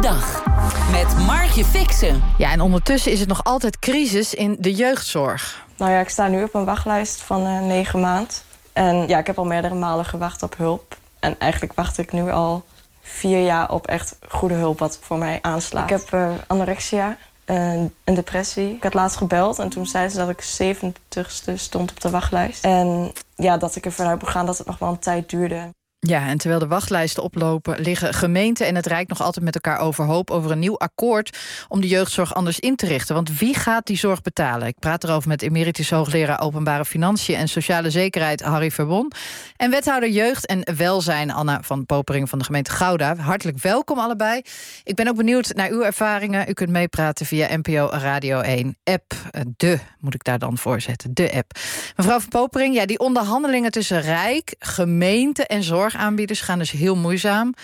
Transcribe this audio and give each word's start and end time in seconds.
de 0.00 0.08
dag. 0.08 0.42
Met 0.90 1.26
Margje 1.26 1.64
Fixen. 1.64 2.22
Ja, 2.38 2.52
en 2.52 2.60
ondertussen 2.60 3.12
is 3.12 3.20
het 3.20 3.28
nog 3.28 3.44
altijd 3.44 3.78
crisis 3.78 4.34
in 4.34 4.56
de 4.58 4.74
jeugdzorg. 4.74 5.66
Nou 5.76 5.90
ja, 5.92 6.00
ik 6.00 6.08
sta 6.08 6.28
nu 6.28 6.42
op 6.42 6.54
een 6.54 6.64
wachtlijst 6.64 7.20
van 7.20 7.46
uh, 7.46 7.60
negen 7.60 8.00
maand. 8.00 8.44
En 8.72 9.08
ja, 9.08 9.18
ik 9.18 9.26
heb 9.26 9.38
al 9.38 9.44
meerdere 9.44 9.74
malen 9.74 10.04
gewacht 10.04 10.42
op 10.42 10.56
hulp. 10.56 10.96
En 11.18 11.38
eigenlijk 11.38 11.72
wacht 11.74 11.98
ik 11.98 12.12
nu 12.12 12.30
al 12.30 12.64
vier 13.00 13.44
jaar 13.44 13.70
op 13.70 13.86
echt 13.86 14.16
goede 14.28 14.54
hulp 14.54 14.78
wat 14.78 14.98
voor 15.02 15.18
mij 15.18 15.38
aanslaat. 15.42 15.90
Ik 15.90 15.98
heb 15.98 16.12
uh, 16.14 16.30
anorexia, 16.46 17.16
uh, 17.46 17.72
een 18.04 18.14
depressie. 18.14 18.74
Ik 18.74 18.82
had 18.82 18.94
laatst 18.94 19.16
gebeld 19.16 19.58
en 19.58 19.68
toen 19.68 19.86
zei 19.86 20.08
ze 20.08 20.16
dat 20.16 20.28
ik 20.28 20.42
70ste 20.42 21.54
stond 21.54 21.90
op 21.90 22.00
de 22.00 22.10
wachtlijst. 22.10 22.64
En 22.64 23.12
ja, 23.36 23.56
dat 23.56 23.76
ik 23.76 23.84
ervan 23.84 24.06
uit 24.06 24.20
moet 24.20 24.30
gaan 24.30 24.46
dat 24.46 24.58
het 24.58 24.66
nog 24.66 24.78
wel 24.78 24.88
een 24.88 24.98
tijd 24.98 25.30
duurde. 25.30 25.70
Ja, 26.00 26.26
en 26.26 26.38
terwijl 26.38 26.60
de 26.60 26.66
wachtlijsten 26.66 27.22
oplopen, 27.22 27.80
liggen 27.80 28.14
gemeenten 28.14 28.66
en 28.66 28.74
het 28.74 28.86
Rijk 28.86 29.08
nog 29.08 29.20
altijd 29.20 29.44
met 29.44 29.54
elkaar 29.54 29.78
overhoop 29.78 30.30
over 30.30 30.50
een 30.50 30.58
nieuw 30.58 30.78
akkoord 30.78 31.38
om 31.68 31.80
de 31.80 31.88
jeugdzorg 31.88 32.34
anders 32.34 32.60
in 32.60 32.76
te 32.76 32.86
richten. 32.86 33.14
Want 33.14 33.38
wie 33.38 33.54
gaat 33.54 33.86
die 33.86 33.96
zorg 33.96 34.22
betalen? 34.22 34.68
Ik 34.68 34.78
praat 34.78 35.04
erover 35.04 35.28
met 35.28 35.42
emeritus 35.42 35.90
hoogleraar 35.90 36.40
openbare 36.40 36.84
financiën 36.84 37.34
en 37.36 37.48
sociale 37.48 37.90
zekerheid 37.90 38.42
Harry 38.42 38.70
Verbon. 38.70 39.12
En 39.56 39.70
wethouder 39.70 40.08
jeugd 40.08 40.46
en 40.46 40.76
welzijn 40.76 41.30
Anna 41.30 41.62
van 41.62 41.86
Popering 41.86 42.28
van 42.28 42.38
de 42.38 42.44
gemeente 42.44 42.70
Gouda. 42.70 43.16
Hartelijk 43.16 43.58
welkom 43.58 43.98
allebei. 43.98 44.42
Ik 44.84 44.94
ben 44.94 45.08
ook 45.08 45.16
benieuwd 45.16 45.54
naar 45.54 45.70
uw 45.70 45.82
ervaringen. 45.82 46.48
U 46.48 46.52
kunt 46.52 46.70
meepraten 46.70 47.26
via 47.26 47.56
NPO 47.56 47.88
Radio 47.90 48.40
1 48.40 48.76
app. 48.84 49.14
De 49.56 49.78
moet 50.00 50.14
ik 50.14 50.24
daar 50.24 50.38
dan 50.38 50.58
voorzetten. 50.58 51.14
De 51.14 51.32
app. 51.32 51.58
Mevrouw 51.96 52.20
van 52.20 52.28
Popering, 52.28 52.74
ja, 52.74 52.86
die 52.86 52.98
onderhandelingen 52.98 53.70
tussen 53.70 54.00
Rijk, 54.00 54.54
gemeente 54.58 55.46
en 55.46 55.62
zorg 55.62 55.87
zorgaanbieders 55.90 56.40
gaan 56.40 56.58
dus 56.58 56.70
heel 56.70 56.96
moeizaam. 56.96 57.54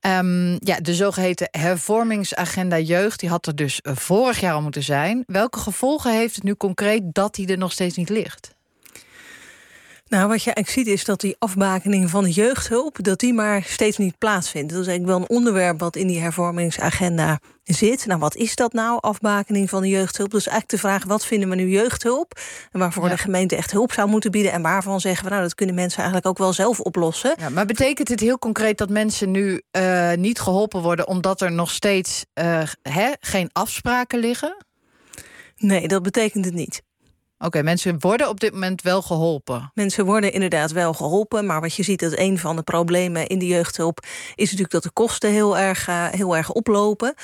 Um, 0.00 0.56
ja, 0.58 0.80
de 0.80 0.94
zogeheten 0.94 1.48
hervormingsagenda 1.50 2.78
jeugd, 2.78 3.20
die 3.20 3.28
had 3.28 3.46
er 3.46 3.56
dus 3.56 3.80
vorig 3.82 4.40
jaar 4.40 4.54
al 4.54 4.62
moeten 4.62 4.82
zijn. 4.82 5.22
Welke 5.26 5.58
gevolgen 5.58 6.12
heeft 6.12 6.34
het 6.34 6.44
nu 6.44 6.54
concreet 6.54 7.02
dat 7.04 7.34
die 7.34 7.46
er 7.46 7.58
nog 7.58 7.72
steeds 7.72 7.96
niet 7.96 8.08
ligt? 8.08 8.54
Nou, 10.12 10.28
wat 10.28 10.42
je 10.42 10.52
eigenlijk 10.52 10.68
ziet 10.68 10.94
is 10.98 11.04
dat 11.04 11.20
die 11.20 11.36
afbakening 11.38 12.10
van 12.10 12.24
de 12.24 12.30
jeugdhulp... 12.30 12.98
dat 13.02 13.18
die 13.18 13.34
maar 13.34 13.62
steeds 13.62 13.96
niet 13.96 14.18
plaatsvindt. 14.18 14.72
Dat 14.72 14.80
is 14.80 14.86
eigenlijk 14.86 15.18
wel 15.18 15.28
een 15.28 15.36
onderwerp 15.36 15.80
wat 15.80 15.96
in 15.96 16.06
die 16.06 16.20
hervormingsagenda 16.20 17.40
zit. 17.64 18.06
Nou, 18.06 18.20
wat 18.20 18.36
is 18.36 18.54
dat 18.54 18.72
nou, 18.72 18.98
afbakening 19.00 19.68
van 19.68 19.82
de 19.82 19.88
jeugdhulp? 19.88 20.30
Dus 20.30 20.46
eigenlijk 20.46 20.82
de 20.82 20.88
vraag, 20.88 21.04
wat 21.04 21.26
vinden 21.26 21.48
we 21.48 21.54
nu 21.54 21.68
jeugdhulp? 21.68 22.40
En 22.72 22.78
waarvoor 22.78 23.08
de 23.08 23.18
gemeente 23.18 23.56
echt 23.56 23.70
hulp 23.70 23.92
zou 23.92 24.08
moeten 24.08 24.30
bieden... 24.30 24.52
en 24.52 24.62
waarvan 24.62 25.00
zeggen 25.00 25.24
we, 25.24 25.30
nou, 25.30 25.42
dat 25.42 25.54
kunnen 25.54 25.74
mensen 25.74 25.98
eigenlijk 25.98 26.28
ook 26.28 26.38
wel 26.38 26.52
zelf 26.52 26.80
oplossen. 26.80 27.34
Ja, 27.38 27.48
maar 27.48 27.66
betekent 27.66 28.08
het 28.08 28.20
heel 28.20 28.38
concreet 28.38 28.78
dat 28.78 28.88
mensen 28.88 29.30
nu 29.30 29.62
uh, 29.76 30.12
niet 30.12 30.40
geholpen 30.40 30.82
worden... 30.82 31.08
omdat 31.08 31.40
er 31.40 31.52
nog 31.52 31.70
steeds 31.70 32.24
uh, 32.34 32.62
geen 33.20 33.50
afspraken 33.52 34.18
liggen? 34.18 34.56
Nee, 35.56 35.88
dat 35.88 36.02
betekent 36.02 36.44
het 36.44 36.54
niet. 36.54 36.82
Oké, 37.44 37.62
mensen 37.62 38.00
worden 38.00 38.28
op 38.28 38.40
dit 38.40 38.52
moment 38.52 38.82
wel 38.82 39.02
geholpen. 39.02 39.70
Mensen 39.74 40.04
worden 40.04 40.32
inderdaad 40.32 40.70
wel 40.72 40.94
geholpen. 40.94 41.46
Maar 41.46 41.60
wat 41.60 41.74
je 41.74 41.82
ziet, 41.82 42.00
dat 42.00 42.18
een 42.18 42.38
van 42.38 42.56
de 42.56 42.62
problemen 42.62 43.26
in 43.26 43.38
de 43.38 43.46
jeugdhulp 43.46 44.00
is 44.34 44.44
natuurlijk 44.44 44.70
dat 44.70 44.82
de 44.82 44.90
kosten 44.90 45.30
heel 45.30 45.58
erg, 45.58 45.88
uh, 45.88 46.06
heel 46.08 46.36
erg 46.36 46.50
oplopen. 46.50 47.08
En 47.08 47.16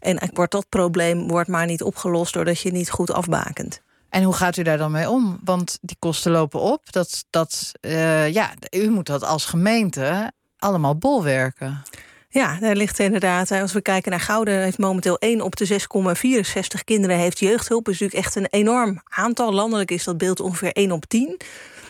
eigenlijk 0.00 0.36
wordt 0.36 0.52
dat 0.52 0.68
probleem 0.68 1.28
wordt 1.28 1.48
maar 1.48 1.66
niet 1.66 1.82
opgelost 1.82 2.32
doordat 2.32 2.60
je 2.60 2.72
niet 2.72 2.90
goed 2.90 3.10
afbakent. 3.10 3.82
En 4.08 4.22
hoe 4.22 4.34
gaat 4.34 4.56
u 4.56 4.62
daar 4.62 4.78
dan 4.78 4.90
mee 4.90 5.10
om? 5.10 5.38
Want 5.44 5.78
die 5.80 5.96
kosten 5.98 6.32
lopen 6.32 6.60
op. 6.60 6.92
Dat, 6.92 7.24
dat, 7.30 7.72
uh, 7.80 8.32
ja, 8.32 8.52
u 8.70 8.90
moet 8.90 9.06
dat 9.06 9.24
als 9.24 9.44
gemeente 9.44 10.32
allemaal 10.58 10.96
bolwerken. 10.96 11.82
Ja, 12.34 12.56
daar 12.60 12.76
ligt 12.76 12.98
inderdaad. 12.98 13.50
Als 13.50 13.72
we 13.72 13.80
kijken 13.80 14.10
naar 14.10 14.20
Gouden, 14.20 14.62
heeft 14.62 14.78
momenteel 14.78 15.18
1 15.18 15.40
op 15.40 15.56
de 15.56 15.68
6,64 15.68 16.84
kinderen 16.84 17.16
heeft 17.16 17.38
jeugdhulp. 17.38 17.88
Is 17.88 17.98
natuurlijk 17.98 18.26
echt 18.26 18.34
een 18.34 18.46
enorm 18.50 19.00
aantal. 19.04 19.52
Landelijk 19.52 19.90
is 19.90 20.04
dat 20.04 20.18
beeld 20.18 20.40
ongeveer 20.40 20.72
1 20.72 20.92
op 20.92 21.04
10. 21.04 21.40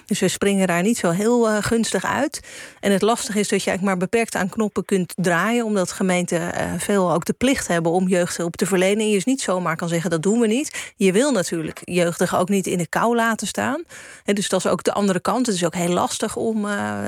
Dus 0.07 0.21
we 0.21 0.29
springen 0.29 0.67
daar 0.67 0.83
niet 0.83 0.99
zo 0.99 1.11
heel 1.11 1.51
uh, 1.51 1.57
gunstig 1.61 2.05
uit. 2.05 2.41
En 2.81 2.93
het 2.93 3.03
lastige 3.03 3.39
is 3.39 3.49
dat 3.49 3.63
je 3.63 3.71
eigenlijk 3.71 3.99
maar 3.99 4.09
beperkt 4.09 4.35
aan 4.35 4.49
knoppen 4.49 4.85
kunt 4.85 5.13
draaien, 5.17 5.65
omdat 5.65 5.93
gemeenten 5.93 6.41
uh, 6.41 6.73
veel 6.79 7.13
ook 7.13 7.25
de 7.25 7.33
plicht 7.33 7.69
hebben 7.69 7.93
om 7.93 8.09
jeugdhulp 8.09 8.57
te 8.57 8.67
verlenen. 8.67 8.99
En 8.99 9.09
je 9.09 9.15
dus 9.15 9.25
niet 9.25 9.41
zomaar 9.41 9.77
kan 9.77 9.89
zeggen 9.89 10.11
dat 10.11 10.23
doen 10.23 10.41
we 10.41 10.47
niet. 10.47 10.93
Je 10.97 11.13
wil 11.13 11.33
natuurlijk 11.33 11.81
jeugdigen 11.85 12.39
ook 12.39 12.49
niet 12.49 12.67
in 12.67 12.79
de 12.79 12.89
kou 12.89 13.17
laten 13.17 13.47
staan. 13.47 13.83
En 14.25 14.35
dus 14.35 14.49
dat 14.49 14.65
is 14.65 14.71
ook 14.71 14.83
de 14.83 14.93
andere 14.93 15.21
kant. 15.21 15.47
Het 15.47 15.55
is 15.55 15.65
ook 15.65 15.75
heel 15.75 15.93
lastig 15.93 16.37
om 16.37 16.65
uh, 16.65 16.99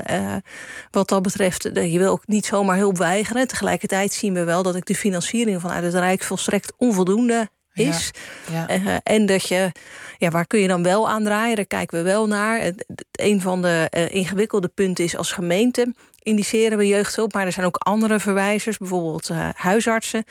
wat 0.91 1.09
dat 1.09 1.23
betreft. 1.23 1.63
je 1.63 1.99
wil 1.99 2.11
ook 2.11 2.27
niet 2.27 2.47
zomaar 2.47 2.77
hulp 2.77 2.99
weigeren. 2.99 3.49
Tegelijkertijd 3.49 4.13
zien 4.13 4.35
we 4.35 4.45
wel 4.45 4.63
dat 4.63 4.77
ik 4.77 4.87
de 4.87 4.95
financiering 4.95 5.61
vanuit 5.61 5.85
het 5.85 5.95
Rijk 5.95 6.23
volstrekt 6.23 6.73
onvoldoende 6.77 7.49
is. 7.79 8.11
Ja, 8.53 8.67
ja. 8.75 9.01
en 9.03 9.27
dat 9.27 9.49
je 9.49 9.73
ja, 10.19 10.31
waar 10.31 10.47
kun 10.47 10.61
je 10.61 10.69
dan 10.69 10.83
wel 10.83 11.09
aan 11.09 11.25
draaien? 11.25 11.57
Daar 11.57 11.67
kijken 11.67 11.99
we 11.99 12.05
wel 12.05 12.27
naar. 12.27 12.73
Een 13.13 13.41
van 13.41 13.63
de 13.63 13.91
uh, 13.97 14.15
ingewikkelde 14.15 14.69
punten 14.69 15.05
is 15.05 15.17
als 15.17 15.33
gemeente 15.33 15.95
indiceren 16.27 16.79
we 16.79 16.87
jeugdhulp. 16.87 17.33
Maar 17.33 17.47
er 17.47 17.53
zijn 17.53 17.67
ook 17.67 17.77
andere 17.77 18.21
verwijzers, 18.21 18.79
bijvoorbeeld 18.79 19.31
uh, 19.31 19.49
huisartsen, 19.55 20.25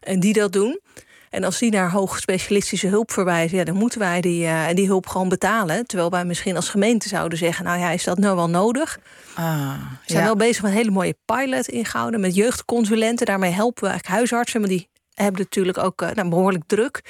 en 0.00 0.20
die 0.20 0.32
dat 0.32 0.52
doen. 0.52 0.80
En 1.30 1.44
als 1.44 1.58
die 1.58 1.70
naar 1.70 1.90
hoogspecialistische 1.90 2.86
hulp 2.86 3.10
verwijzen, 3.10 3.58
ja, 3.58 3.64
dan 3.64 3.74
moeten 3.74 3.98
wij 3.98 4.20
die, 4.20 4.44
uh, 4.44 4.66
die 4.74 4.86
hulp 4.86 5.06
gewoon 5.06 5.28
betalen. 5.28 5.86
Terwijl 5.86 6.10
wij 6.10 6.24
misschien 6.24 6.56
als 6.56 6.68
gemeente 6.68 7.08
zouden 7.08 7.38
zeggen: 7.38 7.64
Nou 7.64 7.78
ja, 7.78 7.90
is 7.90 8.04
dat 8.04 8.18
nou 8.18 8.36
wel 8.36 8.48
nodig? 8.48 8.98
Ah, 9.34 9.74
we 9.78 9.96
zijn 10.06 10.18
ja. 10.18 10.24
wel 10.24 10.36
bezig 10.36 10.62
met 10.62 10.70
een 10.70 10.76
hele 10.76 10.90
mooie 10.90 11.16
pilot 11.24 11.68
ingehouden 11.68 12.20
met 12.20 12.34
jeugdconsulenten. 12.34 13.26
Daarmee 13.26 13.50
helpen 13.50 13.82
we 13.82 13.88
eigenlijk 13.88 14.18
huisartsen, 14.18 14.60
maar 14.60 14.68
die 14.68 14.88
hebben 15.14 15.40
natuurlijk 15.40 15.78
ook 15.78 16.00
nou, 16.14 16.28
behoorlijk 16.28 16.64
druk. 16.66 17.02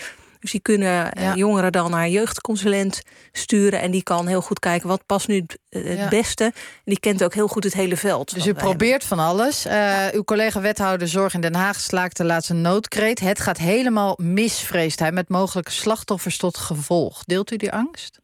Dus 0.42 0.50
die 0.50 0.60
kunnen 0.60 1.12
eh, 1.12 1.34
jongeren 1.34 1.72
dan 1.72 1.90
naar 1.90 2.04
een 2.04 2.10
jeugdconsulent 2.10 3.02
sturen. 3.32 3.80
En 3.80 3.90
die 3.90 4.02
kan 4.02 4.26
heel 4.26 4.42
goed 4.42 4.58
kijken 4.58 4.88
wat 4.88 5.06
past 5.06 5.28
nu 5.28 5.46
het 5.68 6.08
beste. 6.08 6.44
En 6.44 6.52
die 6.84 7.00
kent 7.00 7.24
ook 7.24 7.34
heel 7.34 7.48
goed 7.48 7.64
het 7.64 7.74
hele 7.74 7.96
veld. 7.96 8.34
Dus 8.34 8.46
u 8.46 8.52
probeert 8.52 9.04
van 9.04 9.18
alles. 9.18 9.66
Uh, 9.66 10.06
uw 10.12 10.24
collega 10.24 10.60
wethouder 10.60 11.08
Zorg 11.08 11.34
in 11.34 11.40
Den 11.40 11.54
Haag 11.54 11.80
slaakte 11.80 12.24
laatst 12.24 12.50
een 12.50 12.60
noodkreet. 12.60 13.20
Het 13.20 13.40
gaat 13.40 13.58
helemaal 13.58 14.18
mis, 14.22 14.60
vreest 14.60 14.98
hij, 14.98 15.12
met 15.12 15.28
mogelijke 15.28 15.70
slachtoffers 15.70 16.36
tot 16.36 16.56
gevolg. 16.56 17.24
Deelt 17.24 17.50
u 17.50 17.56
die 17.56 17.72
angst? 17.72 18.18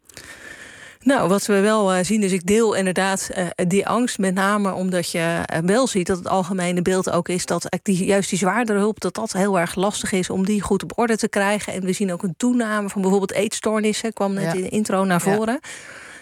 Nou, 1.01 1.29
wat 1.29 1.47
we 1.47 1.61
wel 1.61 1.95
uh, 1.95 2.05
zien, 2.05 2.23
is 2.23 2.33
ik 2.33 2.47
deel 2.47 2.75
inderdaad 2.75 3.31
uh, 3.37 3.47
die 3.55 3.87
angst. 3.87 4.19
Met 4.19 4.35
name 4.35 4.73
omdat 4.73 5.11
je 5.11 5.19
uh, 5.53 5.59
wel 5.65 5.87
ziet 5.87 6.07
dat 6.07 6.17
het 6.17 6.29
algemene 6.29 6.83
beeld 6.83 7.11
ook 7.11 7.29
is 7.29 7.47
dat 7.47 7.79
die, 7.83 8.05
juist 8.05 8.31
die 8.31 8.39
zwaardere 8.39 8.79
hulp, 8.79 9.01
dat 9.01 9.15
dat 9.15 9.33
heel 9.33 9.59
erg 9.59 9.75
lastig 9.75 10.13
is 10.13 10.31
om 10.31 10.45
die 10.45 10.63
goed 10.63 10.83
op 10.83 10.99
orde 10.99 11.17
te 11.17 11.29
krijgen. 11.29 11.73
En 11.73 11.85
we 11.85 11.93
zien 11.93 12.13
ook 12.13 12.23
een 12.23 12.35
toename 12.37 12.89
van 12.89 13.01
bijvoorbeeld 13.01 13.33
eetstoornissen, 13.33 14.13
kwam 14.13 14.33
net 14.33 14.45
ja. 14.45 14.53
in 14.53 14.63
de 14.63 14.69
intro 14.69 15.05
naar 15.05 15.21
voren. 15.21 15.59
Ja, 15.63 15.69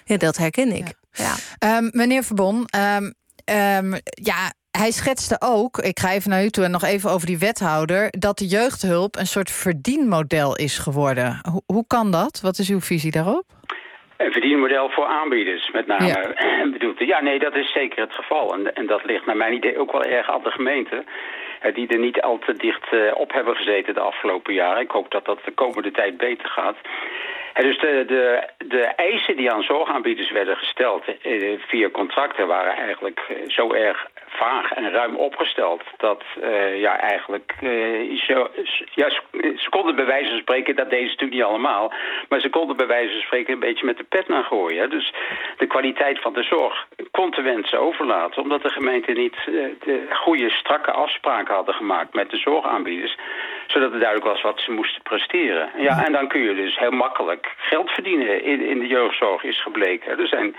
ja 0.05 0.17
dat 0.17 0.37
herken 0.37 0.73
ik. 0.73 0.95
Ja. 1.13 1.35
ja. 1.59 1.77
Um, 1.77 1.91
meneer 1.93 2.25
Verbon, 2.25 2.69
um, 2.97 3.15
um, 3.45 4.01
ja, 4.05 4.53
hij 4.71 4.91
schetste 4.91 5.37
ook, 5.39 5.79
ik 5.79 6.01
ga 6.01 6.13
even 6.13 6.31
naar 6.31 6.45
u 6.45 6.51
toe 6.51 6.65
en 6.65 6.71
nog 6.71 6.83
even 6.83 7.11
over 7.11 7.27
die 7.27 7.39
wethouder, 7.39 8.11
dat 8.11 8.39
de 8.39 8.47
jeugdhulp 8.47 9.17
een 9.17 9.27
soort 9.27 9.51
verdienmodel 9.51 10.57
is 10.57 10.79
geworden. 10.79 11.41
Hoe, 11.51 11.63
hoe 11.67 11.85
kan 11.87 12.11
dat? 12.11 12.41
Wat 12.41 12.59
is 12.59 12.69
uw 12.69 12.81
visie 12.81 13.11
daarop? 13.11 13.45
Een 14.17 14.33
verdienmodel 14.33 14.91
voor 14.91 15.05
aanbieders, 15.07 15.71
met 15.71 15.87
name. 15.87 16.07
Ja. 16.07 16.69
Bedoelt, 16.73 16.99
ja, 16.99 17.23
nee, 17.23 17.39
dat 17.39 17.55
is 17.55 17.73
zeker 17.73 18.01
het 18.01 18.13
geval. 18.13 18.53
En, 18.53 18.75
en 18.75 18.87
dat 18.87 19.05
ligt 19.05 19.27
naar 19.27 19.37
mijn 19.37 19.53
idee 19.53 19.79
ook 19.79 19.93
wel 19.93 20.05
erg 20.05 20.31
aan 20.31 20.43
de 20.43 20.51
gemeente. 20.51 21.05
Die 21.75 21.89
er 21.89 21.99
niet 21.99 22.21
al 22.21 22.39
te 22.39 22.53
dicht 22.53 23.15
op 23.15 23.33
hebben 23.33 23.57
gezeten 23.57 23.95
de 23.95 24.01
afgelopen 24.01 24.55
jaren. 24.55 24.83
Ik 24.83 24.91
hoop 24.91 25.11
dat 25.11 25.25
dat 25.25 25.39
de 25.45 25.51
komende 25.51 25.91
tijd 25.91 26.17
beter 26.17 26.49
gaat. 26.49 26.77
dus 27.55 27.79
de, 27.79 28.05
de, 28.07 28.49
de 28.59 28.83
eisen 28.83 29.37
die 29.37 29.53
aan 29.53 29.63
zorgaanbieders 29.63 30.31
werden 30.31 30.57
gesteld 30.57 31.05
via 31.69 31.91
contracten 31.91 32.47
waren 32.47 32.77
eigenlijk 32.77 33.21
zo 33.47 33.73
erg 33.73 34.07
vaag 34.29 34.73
en 34.73 34.91
ruim 34.91 35.17
opgesteld. 35.17 35.83
Dat 35.97 36.23
uh, 36.43 36.81
ja, 36.81 37.01
eigenlijk 37.01 37.55
uh, 37.61 38.21
zo, 38.21 38.49
ja, 38.91 39.11
ze 39.57 39.67
konden 39.71 39.97
bij 39.97 40.07
wijze 40.07 40.31
van 40.31 40.39
spreken, 40.39 40.77
dat 40.77 40.91
deden 40.91 41.07
ze 41.07 41.13
natuurlijk 41.13 41.41
niet 41.41 41.51
allemaal, 41.51 41.93
maar 42.29 42.41
ze 42.41 42.49
konden 42.49 42.77
bij 42.77 42.87
wijze 42.87 43.13
van 43.13 43.23
spreken 43.23 43.53
een 43.53 43.59
beetje 43.59 43.87
met 43.87 43.97
de 43.97 44.05
pet 44.05 44.29
naar 44.29 44.45
gooien. 44.45 44.91
Dus 44.91 45.13
de 45.57 45.67
kwaliteit 45.67 46.21
van 46.21 46.33
de 46.33 46.43
zorg 46.43 46.87
kon 47.11 47.31
te 47.31 47.43
wensen 47.43 47.81
overlaten, 47.81 48.43
omdat 48.43 48.63
de 48.63 48.71
gemeente 48.71 49.13
niet 49.13 49.37
uh, 49.47 49.69
de 49.85 50.07
goede, 50.11 50.51
strakke 50.51 50.91
afspraken 50.91 51.55
hadden 51.55 51.75
gemaakt 51.75 52.15
met 52.15 52.31
de 52.31 52.37
zorgaanbieders, 52.37 53.17
zodat 53.67 53.91
het 53.91 54.01
duidelijk 54.01 54.33
was 54.33 54.43
wat 54.43 54.61
ze 54.61 54.71
moesten 54.71 55.03
presteren. 55.03 55.71
Ja, 55.77 56.05
en 56.05 56.13
dan 56.13 56.29
kun 56.29 56.41
je 56.41 56.55
dus 56.55 56.79
heel 56.79 56.91
makkelijk 56.91 57.55
geld 57.57 57.91
verdienen 57.91 58.43
in, 58.43 58.61
in 58.61 58.79
de 58.79 58.87
jeugdzorg, 58.87 59.43
is 59.43 59.63
gebleken. 59.63 60.19
Er 60.19 60.29
zijn 60.29 60.57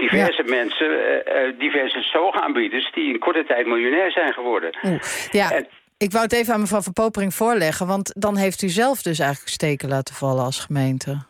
diverse 0.00 0.42
ja. 0.46 0.50
mensen, 0.50 0.90
uh, 0.90 1.58
diverse 1.58 2.02
zorgaanbieders... 2.02 2.92
die 2.92 3.12
in 3.12 3.18
korte 3.18 3.44
tijd 3.46 3.66
miljonair 3.66 4.10
zijn 4.10 4.32
geworden. 4.32 4.70
Oeh. 4.84 5.00
Ja, 5.30 5.52
en, 5.52 5.66
ik 5.98 6.12
wou 6.12 6.24
het 6.24 6.32
even 6.32 6.54
aan 6.54 6.60
mevrouw 6.60 6.80
Van 6.80 6.92
Popering 6.92 7.34
voorleggen... 7.34 7.86
want 7.86 8.12
dan 8.16 8.36
heeft 8.36 8.62
u 8.62 8.68
zelf 8.68 9.02
dus 9.02 9.18
eigenlijk 9.18 9.50
steken 9.50 9.88
laten 9.88 10.14
vallen 10.14 10.44
als 10.44 10.60
gemeente. 10.60 11.28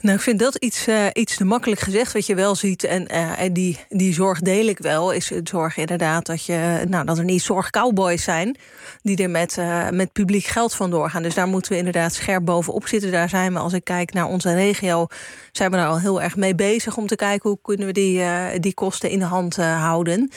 Nou, 0.00 0.16
ik 0.16 0.22
vind 0.22 0.38
dat 0.38 0.54
iets, 0.56 0.88
uh, 0.88 1.06
iets 1.12 1.36
te 1.36 1.44
makkelijk 1.44 1.80
gezegd. 1.80 2.12
Wat 2.12 2.26
je 2.26 2.34
wel 2.34 2.54
ziet, 2.54 2.84
en, 2.84 3.08
uh, 3.12 3.40
en 3.40 3.52
die, 3.52 3.78
die 3.88 4.14
zorg 4.14 4.40
deel 4.40 4.66
ik 4.66 4.78
wel, 4.78 5.12
is 5.12 5.28
het 5.28 5.48
zorg 5.48 5.76
inderdaad 5.76 6.26
dat, 6.26 6.44
je, 6.44 6.84
nou, 6.88 7.04
dat 7.04 7.18
er 7.18 7.24
niet 7.24 7.42
zorgcowboys 7.42 8.22
zijn 8.22 8.56
die 9.02 9.22
er 9.22 9.30
met, 9.30 9.56
uh, 9.58 9.90
met 9.90 10.12
publiek 10.12 10.44
geld 10.44 10.74
van 10.74 10.90
doorgaan. 10.90 11.22
Dus 11.22 11.34
daar 11.34 11.48
moeten 11.48 11.72
we 11.72 11.78
inderdaad 11.78 12.14
scherp 12.14 12.44
bovenop 12.44 12.86
zitten. 12.86 13.12
Daar 13.12 13.28
zijn 13.28 13.52
we, 13.52 13.58
als 13.58 13.72
ik 13.72 13.84
kijk 13.84 14.12
naar 14.12 14.26
onze 14.26 14.54
regio, 14.54 15.06
zijn 15.52 15.70
we 15.70 15.76
daar 15.76 15.88
al 15.88 16.00
heel 16.00 16.22
erg 16.22 16.36
mee 16.36 16.54
bezig 16.54 16.96
om 16.96 17.06
te 17.06 17.16
kijken 17.16 17.50
hoe 17.50 17.58
kunnen 17.62 17.86
we 17.86 17.92
die, 17.92 18.22
die 18.60 18.74
kosten 18.74 19.10
in 19.10 19.18
de 19.18 19.24
hand 19.24 19.56
houden. 19.56 20.30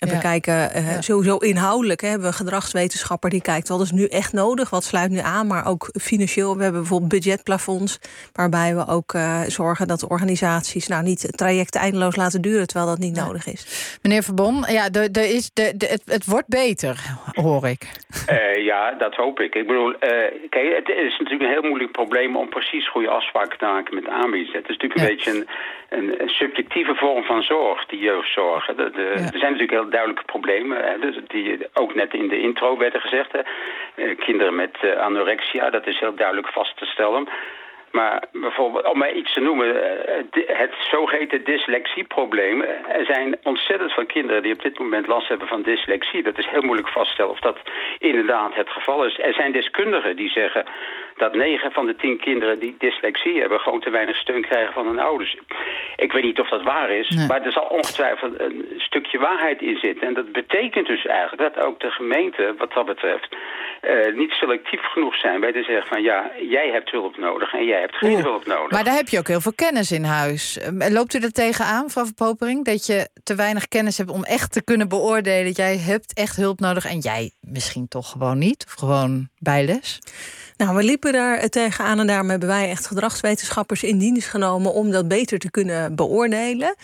En 0.00 0.08
we 0.08 0.18
kijken 0.18 0.70
uh, 0.76 1.00
sowieso 1.00 1.36
inhoudelijk. 1.36 2.00
Hè, 2.00 2.08
hebben 2.08 2.26
we 2.26 2.32
een 2.32 2.46
gedragswetenschapper 2.46 3.30
die 3.30 3.42
kijkt 3.42 3.68
wat 3.68 3.80
is 3.80 3.90
nu 3.90 4.06
echt 4.06 4.32
nodig, 4.32 4.70
wat 4.70 4.84
sluit 4.84 5.10
nu 5.10 5.18
aan, 5.18 5.46
maar 5.46 5.66
ook 5.66 5.90
financieel. 6.00 6.56
We 6.56 6.62
hebben 6.62 6.80
bijvoorbeeld 6.80 7.10
budgetplafonds, 7.10 7.98
waarbij 8.32 8.74
we 8.74 8.86
ook 8.86 9.12
uh, 9.12 9.40
zorgen 9.40 9.88
dat 9.88 10.00
de 10.00 10.08
organisaties 10.08 10.88
nou 10.88 11.02
niet 11.02 11.36
trajecten 11.36 11.80
eindeloos 11.80 12.16
laten 12.16 12.42
duren, 12.42 12.66
terwijl 12.66 12.90
dat 12.90 12.98
niet 12.98 13.16
nodig 13.16 13.46
is. 13.46 13.98
Meneer 14.02 14.22
Verbon, 14.22 14.64
ja, 14.68 14.88
de, 14.90 15.10
de 15.10 15.28
is, 15.28 15.50
de, 15.52 15.72
de, 15.76 15.86
het, 15.86 16.02
het 16.04 16.26
wordt 16.26 16.48
beter, 16.48 17.00
hoor 17.32 17.66
ik. 17.68 17.82
Uh, 18.30 18.64
ja, 18.64 18.92
dat 18.92 19.14
hoop 19.14 19.40
ik. 19.40 19.54
Ik 19.54 19.66
bedoel, 19.66 19.94
kijk, 20.48 20.76
het 20.76 20.88
is 20.88 21.18
natuurlijk 21.18 21.42
een 21.42 21.56
heel 21.56 21.68
moeilijk 21.68 21.92
probleem 21.92 22.36
om 22.36 22.48
precies 22.48 22.88
goede 22.88 23.08
afspraken 23.08 23.58
te 23.58 23.64
maken 23.64 23.94
met 23.94 24.08
aanbieders. 24.08 24.52
Het 24.52 24.68
is 24.68 24.76
natuurlijk 24.76 25.00
een 25.00 25.06
beetje 25.06 25.30
een, 25.30 25.46
een, 25.98 26.22
een, 26.22 26.28
subjectieve 26.28 26.94
vorm 26.94 27.24
van 27.24 27.42
zorg, 27.42 27.86
die 27.86 27.98
jeugdzorg. 27.98 28.66
De, 28.66 28.90
de, 28.90 29.02
Er 29.02 29.38
zijn 29.38 29.52
natuurlijk 29.52 29.70
heel 29.70 29.89
duidelijke 29.90 30.24
problemen. 30.24 31.00
Dus 31.00 31.16
die 31.26 31.58
ook 31.72 31.94
net 31.94 32.14
in 32.14 32.28
de 32.28 32.40
intro 32.40 32.76
werden 32.78 33.00
gezegd. 33.00 33.30
Eh, 33.34 34.18
kinderen 34.18 34.54
met 34.54 34.76
uh, 34.84 34.96
anorexia, 34.96 35.70
dat 35.70 35.86
is 35.86 35.98
heel 35.98 36.14
duidelijk 36.14 36.48
vast 36.48 36.76
te 36.76 36.86
stellen. 36.86 37.28
Maar 37.90 38.22
bijvoorbeeld, 38.32 38.86
om 38.86 38.98
maar 38.98 39.12
iets 39.12 39.32
te 39.32 39.40
noemen, 39.40 39.68
eh, 40.06 40.22
het 40.46 40.74
zogeheten 40.90 41.44
dyslexieprobleem. 41.44 42.62
Er 42.88 43.04
zijn 43.04 43.38
ontzettend 43.42 43.92
veel 43.92 44.06
kinderen 44.06 44.42
die 44.42 44.52
op 44.52 44.62
dit 44.62 44.78
moment 44.78 45.06
last 45.06 45.28
hebben 45.28 45.48
van 45.48 45.62
dyslexie. 45.62 46.22
Dat 46.22 46.38
is 46.38 46.46
heel 46.46 46.62
moeilijk 46.62 46.88
vaststellen 46.88 47.30
of 47.30 47.40
dat 47.40 47.58
inderdaad 47.98 48.54
het 48.54 48.68
geval 48.68 49.04
is. 49.04 49.18
Er 49.18 49.34
zijn 49.34 49.52
deskundigen 49.52 50.16
die 50.16 50.30
zeggen 50.30 50.64
dat 51.16 51.34
9 51.34 51.72
van 51.72 51.86
de 51.86 51.96
10 51.96 52.18
kinderen 52.18 52.58
die 52.58 52.76
dyslexie 52.78 53.40
hebben... 53.40 53.60
gewoon 53.60 53.80
te 53.80 53.90
weinig 53.90 54.16
steun 54.16 54.42
krijgen 54.42 54.72
van 54.72 54.86
hun 54.86 54.98
ouders. 54.98 55.36
Ik 55.96 56.12
weet 56.12 56.24
niet 56.24 56.40
of 56.40 56.48
dat 56.48 56.62
waar 56.62 56.90
is, 56.90 57.26
maar 57.28 57.42
er 57.42 57.52
zal 57.52 57.66
ongetwijfeld 57.66 58.40
een 58.40 58.66
stukje 58.76 59.18
waarheid 59.18 59.62
in 59.62 59.78
zitten. 59.78 60.06
En 60.06 60.14
dat 60.14 60.32
betekent 60.32 60.86
dus 60.86 61.06
eigenlijk 61.06 61.54
dat 61.54 61.64
ook 61.64 61.80
de 61.80 61.90
gemeente, 61.90 62.54
wat 62.58 62.72
dat 62.72 62.86
betreft... 62.86 63.36
Uh, 63.82 64.16
niet 64.16 64.30
selectief 64.30 64.80
genoeg 64.82 65.14
zijn 65.14 65.40
bij 65.40 65.52
te 65.52 65.62
zeggen 65.62 65.86
van... 65.86 66.02
ja, 66.02 66.30
jij 66.48 66.70
hebt 66.72 66.90
hulp 66.90 67.16
nodig 67.18 67.52
en 67.52 67.64
jij 67.64 67.80
hebt 67.80 67.96
geen 67.96 68.20
hulp 68.20 68.46
nodig. 68.46 68.70
Maar 68.70 68.84
daar 68.84 68.94
heb 68.94 69.08
je 69.08 69.18
ook 69.18 69.28
heel 69.28 69.40
veel 69.40 69.52
kennis 69.54 69.92
in 69.92 70.04
huis. 70.04 70.58
Ehm, 70.58 70.92
loopt 70.92 71.14
u 71.14 71.18
er 71.18 71.32
tegenaan, 71.32 71.84
mevrouw 71.84 72.04
Verpopering... 72.04 72.64
dat 72.64 72.86
je 72.86 73.08
te 73.22 73.34
weinig 73.34 73.68
kennis 73.68 73.98
hebt 73.98 74.10
om 74.10 74.24
echt 74.24 74.52
te 74.52 74.64
kunnen 74.64 74.88
beoordelen... 74.88 75.44
dat 75.44 75.56
jij 75.56 75.76
hebt 75.76 76.12
echt 76.14 76.36
hulp 76.36 76.60
nodig 76.60 76.84
en 76.86 76.98
jij 76.98 77.32
misschien 77.40 77.88
toch 77.88 78.10
gewoon 78.10 78.38
niet? 78.38 78.64
Of 78.66 78.72
gewoon 78.72 79.28
bijles? 79.38 79.98
Nou, 80.56 80.76
we 80.76 80.82
liepen 80.82 81.12
daar 81.12 81.48
tegenaan 81.48 82.00
en 82.00 82.06
daarom 82.06 82.30
hebben 82.30 82.48
wij 82.48 82.70
echt 82.70 82.86
gedragswetenschappers 82.86 83.82
in 83.82 83.98
dienst 83.98 84.28
genomen 84.28 84.72
om 84.72 84.90
dat 84.90 85.08
beter 85.08 85.38
te 85.38 85.50
kunnen 85.50 85.96
beoordelen. 85.96 86.74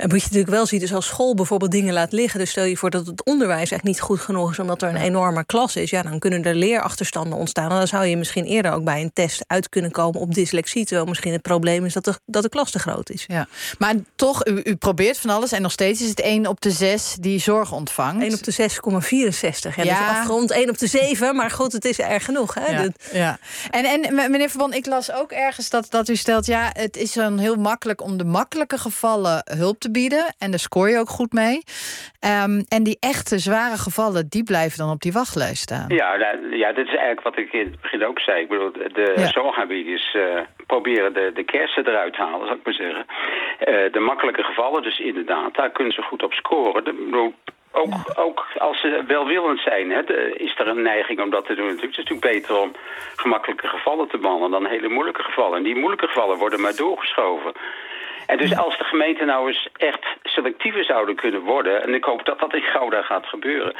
En 0.00 0.08
wat 0.08 0.18
je 0.18 0.24
natuurlijk 0.24 0.50
wel 0.52 0.66
ziet 0.66 0.82
is 0.82 0.94
als 0.94 1.06
school 1.06 1.34
bijvoorbeeld 1.34 1.70
dingen 1.70 1.94
laat 1.94 2.12
liggen. 2.12 2.38
Dus 2.38 2.50
stel 2.50 2.64
je 2.64 2.76
voor 2.76 2.90
dat 2.90 3.06
het 3.06 3.24
onderwijs 3.24 3.70
echt 3.70 3.82
niet 3.82 4.00
goed 4.00 4.20
genoeg 4.20 4.50
is 4.50 4.58
omdat 4.58 4.82
er 4.82 4.88
een 4.88 4.96
enorme 4.96 5.44
klas 5.44 5.76
is. 5.76 5.90
Ja, 5.90 6.02
dan 6.02 6.18
kunnen 6.20 6.44
er 6.44 6.54
leerachterstanden 6.54 7.38
ontstaan. 7.38 7.70
En 7.70 7.76
dan 7.76 7.86
zou 7.86 8.06
je 8.06 8.16
misschien 8.16 8.44
eerder 8.44 8.72
ook 8.72 8.84
bij 8.84 9.00
een 9.00 9.12
test 9.12 9.44
uit 9.46 9.68
kunnen 9.68 9.90
komen 9.90 10.20
op 10.20 10.34
dyslexie. 10.34 10.84
Terwijl 10.84 11.08
misschien 11.08 11.32
het 11.32 11.42
probleem 11.42 11.84
is 11.84 11.92
dat 11.92 12.04
de, 12.04 12.20
dat 12.26 12.42
de 12.42 12.48
klas 12.48 12.70
te 12.70 12.78
groot 12.78 13.10
is. 13.10 13.24
Ja. 13.28 13.46
Maar 13.78 13.94
toch, 14.16 14.46
u, 14.46 14.60
u 14.64 14.76
probeert 14.76 15.18
van 15.18 15.30
alles 15.30 15.52
en 15.52 15.62
nog 15.62 15.72
steeds 15.72 16.02
is 16.02 16.08
het 16.08 16.20
1 16.20 16.46
op 16.46 16.60
de 16.60 16.70
6 16.70 17.16
die 17.20 17.40
zorg 17.40 17.72
ontvangt. 17.72 18.22
1 18.22 18.34
op 18.34 18.42
de 18.42 18.52
6,64. 18.52 19.74
Ja, 19.74 19.82
ja. 19.82 19.98
Dus 19.98 20.16
afgerond 20.16 20.50
1 20.50 20.68
op 20.68 20.78
de 20.78 20.86
7. 20.86 21.36
Maar 21.36 21.50
goed, 21.50 21.72
het 21.72 21.84
is 21.84 21.98
erg 21.98 22.24
genoeg. 22.24 22.54
Hè? 22.54 22.66
Ja. 22.66 22.88
ja. 23.12 23.38
En, 23.70 23.84
en 23.84 24.14
meneer 24.14 24.50
Verband, 24.50 24.74
ik 24.74 24.86
las 24.86 25.12
ook 25.12 25.32
ergens 25.32 25.70
dat, 25.70 25.86
dat 25.90 26.08
u 26.08 26.16
stelt... 26.16 26.46
ja, 26.46 26.70
het 26.72 26.96
is 26.96 27.12
dan 27.12 27.38
heel 27.38 27.56
makkelijk 27.56 28.02
om 28.02 28.16
de 28.16 28.24
makkelijke 28.24 28.78
gevallen 28.78 29.42
hulp 29.44 29.78
te 29.78 29.90
bieden. 29.90 30.34
En 30.38 30.50
daar 30.50 30.60
scoor 30.60 30.90
je 30.90 30.98
ook 30.98 31.10
goed 31.10 31.32
mee. 31.32 31.62
Um, 32.20 32.64
en 32.68 32.82
die 32.82 32.96
echte 33.00 33.38
zware 33.38 33.78
gevallen, 33.78 34.28
die 34.28 34.42
blijven 34.42 34.78
dan 34.78 34.90
op 34.90 35.00
die 35.00 35.12
wachtlijst 35.12 35.62
staan. 35.62 35.84
Ja, 35.88 36.09
nou, 36.16 36.56
ja 36.56 36.72
dit 36.72 36.86
is 36.86 36.94
eigenlijk 36.94 37.22
wat 37.22 37.36
ik 37.36 37.52
in 37.52 37.66
het 37.70 37.80
begin 37.80 38.06
ook 38.06 38.20
zei. 38.20 38.40
Ik 38.40 38.48
bedoel, 38.48 38.72
de 38.72 39.12
ja. 39.16 39.26
zorgaanbieders 39.26 40.14
uh, 40.14 40.40
proberen 40.66 41.12
de, 41.12 41.30
de 41.34 41.44
kersen 41.44 41.88
eruit 41.88 42.14
te 42.14 42.22
halen, 42.22 42.46
zou 42.46 42.58
ik 42.58 42.64
maar 42.64 42.74
zeggen. 42.74 43.06
Uh, 43.68 43.92
de 43.92 44.00
makkelijke 44.00 44.42
gevallen, 44.42 44.82
dus 44.82 44.98
inderdaad, 44.98 45.54
daar 45.54 45.70
kunnen 45.70 45.92
ze 45.92 46.02
goed 46.02 46.22
op 46.22 46.32
scoren. 46.32 46.84
De, 46.84 46.92
bedoel, 46.92 47.34
ook, 47.72 47.92
ja. 47.92 48.22
ook 48.22 48.46
als 48.58 48.80
ze 48.80 49.04
welwillend 49.06 49.60
zijn, 49.60 49.90
hè, 49.90 50.04
de, 50.04 50.34
is 50.36 50.54
er 50.58 50.68
een 50.68 50.82
neiging 50.82 51.20
om 51.20 51.30
dat 51.30 51.46
te 51.46 51.54
doen. 51.54 51.68
Het 51.68 51.82
is 51.82 51.96
natuurlijk 51.96 52.32
beter 52.32 52.60
om 52.60 52.72
gemakkelijke 53.16 53.68
gevallen 53.68 54.08
te 54.08 54.18
behandelen 54.18 54.50
dan 54.50 54.70
hele 54.70 54.88
moeilijke 54.88 55.22
gevallen. 55.22 55.56
En 55.56 55.62
die 55.62 55.76
moeilijke 55.76 56.06
gevallen 56.06 56.38
worden 56.38 56.60
maar 56.60 56.76
doorgeschoven. 56.76 57.52
En 58.26 58.36
dus 58.36 58.56
als 58.56 58.78
de 58.78 58.84
gemeenten 58.84 59.26
nou 59.26 59.48
eens 59.48 59.68
echt 59.76 60.06
selectiever 60.22 60.84
zouden 60.84 61.14
kunnen 61.14 61.40
worden... 61.40 61.82
en 61.82 61.94
ik 61.94 62.04
hoop 62.04 62.24
dat 62.24 62.38
dat 62.38 62.54
in 62.54 62.62
Gouda 62.62 63.02
gaat 63.02 63.26
gebeuren... 63.26 63.74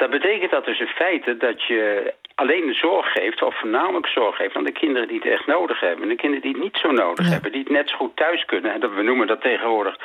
dat 0.00 0.10
betekent 0.10 0.50
dat 0.50 0.64
dus 0.64 0.80
in 0.80 0.86
feite 0.86 1.36
dat 1.36 1.62
je 1.62 2.12
alleen 2.34 2.66
de 2.66 2.74
zorg 2.74 3.12
geeft... 3.12 3.42
of 3.42 3.58
voornamelijk 3.58 4.06
zorg 4.06 4.36
geeft 4.36 4.56
aan 4.56 4.64
de 4.64 4.72
kinderen 4.72 5.08
die 5.08 5.20
het 5.22 5.32
echt 5.32 5.46
nodig 5.46 5.80
hebben. 5.80 6.02
En 6.02 6.08
de 6.08 6.22
kinderen 6.22 6.42
die 6.42 6.52
het 6.52 6.62
niet 6.62 6.76
zo 6.76 6.90
nodig 6.90 7.24
ja. 7.26 7.32
hebben, 7.32 7.52
die 7.52 7.60
het 7.60 7.70
net 7.70 7.88
zo 7.88 7.96
goed 7.96 8.16
thuis 8.16 8.44
kunnen... 8.44 8.72
en 8.72 8.80
dat, 8.80 8.94
we 8.94 9.02
noemen 9.02 9.26
dat 9.26 9.40
tegenwoordig 9.40 9.96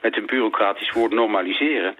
met 0.00 0.16
een 0.16 0.26
bureaucratisch 0.26 0.92
woord 0.92 1.12
normaliseren... 1.12 1.96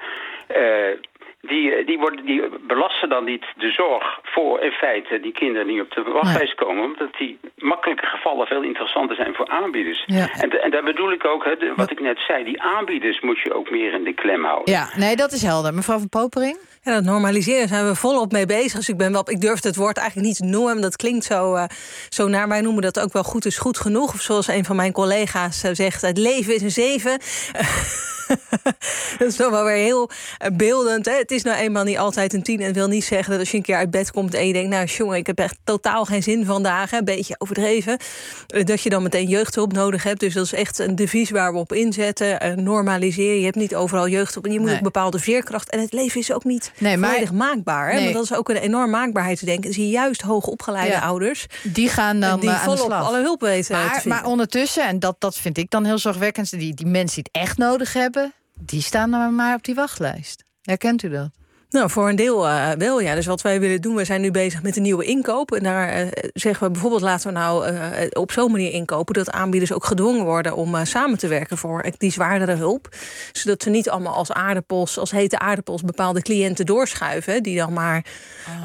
Uh, 0.57 0.97
die, 1.41 1.85
die, 1.85 1.99
worden, 1.99 2.25
die 2.25 2.43
belasten 2.67 3.09
dan 3.09 3.25
niet 3.25 3.45
de 3.57 3.71
zorg 3.71 4.19
voor 4.23 4.61
in 4.61 4.71
feite 4.71 5.21
die 5.21 5.33
kinderen 5.33 5.67
die 5.67 5.81
op 5.81 5.91
de 5.91 6.03
wachtlijst 6.03 6.55
komen. 6.55 6.85
Omdat 6.85 7.15
die 7.19 7.39
makkelijke 7.57 8.07
gevallen 8.07 8.47
veel 8.47 8.63
interessanter 8.63 9.17
zijn 9.17 9.35
voor 9.35 9.49
aanbieders. 9.49 10.03
Ja. 10.07 10.29
En, 10.41 10.63
en 10.63 10.71
daar 10.71 10.83
bedoel 10.83 11.13
ik 11.13 11.25
ook, 11.25 11.45
hè, 11.45 11.57
de, 11.57 11.73
wat 11.77 11.91
ik 11.91 12.01
net 12.01 12.19
zei, 12.19 12.45
die 12.45 12.63
aanbieders 12.63 13.21
moet 13.21 13.39
je 13.39 13.55
ook 13.55 13.71
meer 13.71 13.93
in 13.93 14.05
de 14.05 14.15
klem 14.15 14.45
houden. 14.45 14.73
Ja, 14.73 14.89
nee, 14.97 15.17
dat 15.17 15.33
is 15.33 15.43
helder. 15.43 15.75
Mevrouw 15.75 15.99
van 15.99 16.09
Popering? 16.09 16.59
Ja, 16.83 16.95
dat 16.95 17.05
normaliseren 17.05 17.69
zijn 17.69 17.87
we 17.87 17.95
volop 17.95 18.33
mee 18.33 18.47
bezig. 18.47 18.73
Dus 18.73 18.89
ik 18.89 18.97
ben 18.97 19.13
wel, 19.13 19.31
ik 19.31 19.41
durf 19.41 19.63
het 19.63 19.77
woord 19.77 19.97
eigenlijk 19.97 20.29
niet 20.29 20.37
te 20.37 20.45
noemen. 20.45 20.81
Dat 20.81 20.97
klinkt 20.97 21.25
zo, 21.25 21.55
uh, 21.55 21.65
zo 22.09 22.29
naar. 22.29 22.49
Wij 22.49 22.61
noemen 22.61 22.83
dat 22.83 23.01
ook 23.01 23.13
wel 23.13 23.23
goed 23.23 23.45
is 23.45 23.59
goed 23.59 23.79
genoeg. 23.79 24.15
Of 24.15 24.21
zoals 24.21 24.49
een 24.49 24.65
van 24.65 24.77
mijn 24.77 24.93
collega's 24.93 25.65
uh, 25.65 25.71
zegt, 25.73 26.03
het 26.03 26.19
leven 26.19 26.55
is 26.55 26.63
een 26.63 26.71
zeven. 26.71 27.19
dat 29.19 29.29
is 29.29 29.37
toch 29.37 29.51
wel 29.51 29.65
weer 29.65 29.77
heel 29.77 30.11
beeldend. 30.53 31.07
Hè? 31.07 31.13
Het 31.13 31.31
is 31.31 31.43
nou 31.43 31.57
eenmaal 31.57 31.85
niet 31.85 31.99
altijd 31.99 32.33
een 32.33 32.43
tien. 32.43 32.61
En 32.61 32.73
wil 32.73 32.89
niet 32.89 33.05
zeggen 33.05 33.31
dat 33.31 33.41
als 33.41 33.51
je 33.51 33.57
een 33.57 33.63
keer 33.63 33.77
uit 33.77 33.91
bed 33.91 34.11
komt 34.11 34.35
en 34.35 34.47
je 34.47 34.53
denkt... 34.53 34.71
nou 34.71 34.87
jongen, 34.87 35.17
ik 35.17 35.27
heb 35.27 35.39
echt 35.39 35.57
totaal 35.65 36.05
geen 36.05 36.23
zin 36.23 36.45
vandaag. 36.45 36.93
Een 36.93 37.05
beetje 37.05 37.35
overdreven. 37.39 37.99
Dat 38.47 38.83
je 38.83 38.91
dan 38.91 39.03
meteen 39.03 39.29
jeugdhulp 39.29 39.73
nodig 39.73 40.03
hebt. 40.03 40.21
Dus 40.21 40.35
dat 40.35 40.45
is 40.45 40.53
echt 40.53 40.79
een 40.79 40.95
devies 40.95 41.31
waar 41.31 41.53
we 41.53 41.59
op 41.59 41.73
inzetten. 41.73 42.47
Uh, 42.47 42.55
normaliseer. 42.55 43.39
Je 43.39 43.45
hebt 43.45 43.57
niet 43.57 43.75
overal 43.75 44.09
jeugdhulp. 44.09 44.47
En 44.47 44.53
je 44.53 44.59
moet 44.59 44.69
nee. 44.69 44.77
ook 44.77 44.83
bepaalde 44.83 45.19
veerkracht. 45.19 45.71
En 45.71 45.81
het 45.81 45.93
leven 45.93 46.21
is 46.21 46.33
ook 46.33 46.45
niet 46.45 46.73
nee, 46.79 46.97
maar, 46.97 47.11
volledig 47.11 47.33
maakbaar. 47.33 47.89
Hè? 47.89 47.95
Nee. 47.95 48.03
Want 48.03 48.15
dat 48.15 48.25
is 48.25 48.35
ook 48.35 48.49
een 48.49 48.57
enorm 48.57 48.91
maakbaarheid 48.91 49.39
te 49.39 49.45
denken. 49.45 49.73
Zie 49.73 49.85
je 49.85 49.91
juist 49.91 50.21
hoogopgeleide 50.21 50.93
ja. 50.93 51.01
ouders. 51.01 51.47
Die 51.63 51.89
gaan 51.89 52.21
dan 52.21 52.41
die 52.41 52.49
uh, 52.49 52.63
volop 52.63 52.91
alle 52.91 53.21
hulp 53.21 53.41
weten 53.41 53.69
maar, 53.71 54.03
maar 54.05 54.25
ondertussen, 54.25 54.87
en 54.87 54.99
dat, 54.99 55.17
dat 55.19 55.37
vind 55.37 55.59
ik 55.59 55.71
dan 55.71 55.85
heel 55.85 55.99
zorgwekkend... 55.99 56.51
die, 56.51 56.75
die 56.75 56.87
mensen 56.87 57.23
die 57.23 57.31
het 57.33 57.43
echt 57.43 57.59
nodig 57.59 57.93
hebben... 57.93 58.18
die 58.61 58.83
staan 58.83 59.11
dan 59.11 59.35
maar 59.35 59.55
op 59.55 59.65
die 59.65 59.75
wachtlijst. 59.75 60.45
Herkent 60.63 61.03
u 61.03 61.09
dat? 61.09 61.38
Nou, 61.71 61.91
voor 61.91 62.09
een 62.09 62.17
deel 62.17 62.47
uh, 62.47 62.71
wel, 62.79 63.01
ja. 63.01 63.15
Dus 63.15 63.27
wat 63.27 63.43
wij 63.43 63.61
willen 63.61 63.81
doen, 63.81 63.95
we 63.95 64.05
zijn 64.05 64.21
nu 64.21 64.31
bezig 64.31 64.63
met 64.63 64.77
een 64.77 64.83
nieuwe 64.83 65.05
inkoop. 65.05 65.53
En 65.53 65.63
daar 65.63 66.01
uh, 66.01 66.07
zeggen 66.33 66.67
we 66.67 66.73
bijvoorbeeld, 66.73 67.03
laten 67.03 67.27
we 67.27 67.39
nou 67.39 67.73
uh, 67.73 67.81
op 68.13 68.33
zo'n 68.33 68.51
manier 68.51 68.73
inkopen... 68.73 69.15
dat 69.15 69.31
aanbieders 69.31 69.73
ook 69.73 69.85
gedwongen 69.85 70.25
worden 70.25 70.57
om 70.57 70.85
samen 70.85 71.19
te 71.19 71.29
werken 71.29 71.59
voor 71.59 71.85
die 71.99 72.13
zwaardere 72.13 72.55
hulp. 72.55 72.89
Zodat 73.33 73.63
ze 73.63 73.71
niet 73.71 73.91
allemaal 73.91 74.15
als 74.15 74.33
aardappels, 74.33 74.99
als 74.99 75.11
hete 75.11 75.39
aardappels... 75.39 75.83
bepaalde 75.83 76.23
cliënten 76.23 76.67
doorschuiven, 76.67 77.43
die 77.43 77.57
dan 77.57 77.73
maar 77.73 78.05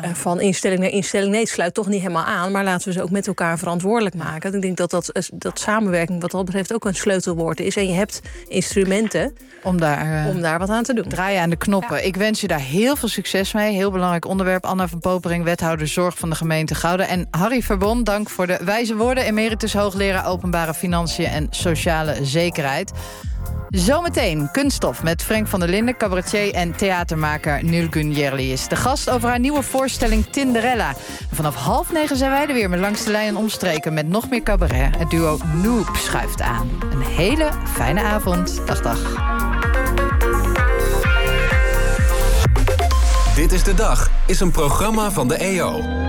oh. 0.03 0.13
van 0.13 0.41
instelling 0.41 0.79
naar 0.79 0.89
instelling... 0.89 1.31
nee, 1.31 1.41
het 1.41 1.49
sluit 1.49 1.73
toch 1.73 1.87
niet 1.87 2.01
helemaal 2.01 2.25
aan, 2.25 2.51
maar 2.51 2.63
laten 2.63 2.87
we 2.87 2.93
ze 2.93 3.03
ook 3.03 3.11
met 3.11 3.27
elkaar 3.27 3.57
verantwoordelijk 3.57 4.15
maken. 4.15 4.53
Ik 4.53 4.61
denk 4.61 4.77
dat, 4.77 4.89
dat, 4.89 5.29
dat 5.33 5.59
samenwerking 5.59 6.21
wat 6.21 6.31
dat 6.31 6.45
betreft 6.45 6.73
ook 6.73 6.85
een 6.85 6.95
sleutelwoord 6.95 7.59
is. 7.59 7.75
En 7.75 7.87
je 7.87 7.93
hebt 7.93 8.21
instrumenten 8.47 9.35
om 9.63 9.79
daar, 9.79 10.27
om 10.29 10.41
daar 10.41 10.59
wat 10.59 10.69
aan 10.69 10.83
te 10.83 10.93
doen. 10.93 11.07
Draaien 11.07 11.41
aan 11.41 11.49
de 11.49 11.55
knoppen. 11.55 11.97
Ja. 11.97 12.03
Ik 12.03 12.15
wens 12.15 12.41
je 12.41 12.47
daar 12.47 12.59
heel 12.59 12.91
heel 12.93 13.09
veel 13.09 13.23
succes 13.23 13.53
mee. 13.53 13.73
Heel 13.73 13.91
belangrijk 13.91 14.25
onderwerp. 14.25 14.65
Anna 14.65 14.87
van 14.87 14.99
Popering, 14.99 15.43
wethouder 15.43 15.87
zorg 15.87 16.17
van 16.17 16.29
de 16.29 16.35
gemeente 16.35 16.75
Gouden. 16.75 17.07
En 17.07 17.27
Harry 17.31 17.61
Verbon, 17.61 18.03
dank 18.03 18.29
voor 18.29 18.47
de 18.47 18.59
wijze 18.63 18.95
woorden. 18.95 19.23
Emeritus 19.23 19.73
hoogleraar 19.73 20.27
openbare 20.27 20.73
financiën 20.73 21.25
en 21.25 21.47
sociale 21.49 22.25
zekerheid. 22.25 22.91
Zometeen 23.69 24.49
kunststof 24.51 25.03
met 25.03 25.23
Frank 25.23 25.47
van 25.47 25.59
der 25.59 25.69
Linden, 25.69 25.97
cabaretier 25.97 26.53
en 26.53 26.75
theatermaker 26.75 27.63
Nulgun 27.63 28.11
Jerli 28.11 28.51
is 28.51 28.67
de 28.67 28.75
gast 28.75 29.09
over 29.09 29.29
haar 29.29 29.39
nieuwe 29.39 29.63
voorstelling 29.63 30.25
Tinderella. 30.25 30.93
vanaf 31.31 31.55
half 31.55 31.91
negen 31.91 32.17
zijn 32.17 32.31
wij 32.31 32.47
er 32.47 32.53
weer 32.53 32.69
met 32.69 32.79
Langs 32.79 33.03
de 33.03 33.11
Lijn 33.11 33.27
en 33.27 33.37
Omstreken 33.37 33.93
met 33.93 34.07
nog 34.07 34.29
meer 34.29 34.43
cabaret. 34.43 34.97
Het 34.97 35.09
duo 35.09 35.37
Noob 35.53 35.95
schuift 35.95 36.41
aan. 36.41 36.69
Een 36.91 37.01
hele 37.01 37.49
fijne 37.65 38.01
avond. 38.01 38.61
Dag, 38.65 38.81
dag. 38.81 39.52
Dit 43.35 43.51
is 43.51 43.63
de 43.63 43.73
dag 43.73 44.09
is 44.25 44.39
een 44.39 44.51
programma 44.51 45.11
van 45.11 45.27
de 45.27 45.35
EO. 45.35 46.02